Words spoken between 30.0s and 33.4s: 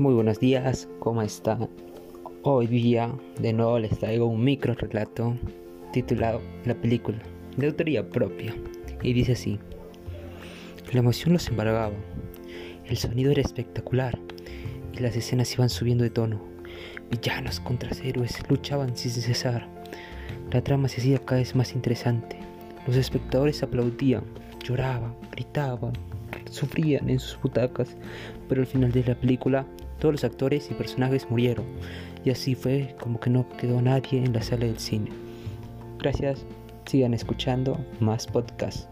los actores y personajes murieron, y así fue como que